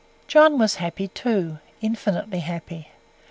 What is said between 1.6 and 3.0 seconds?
infinitely happy.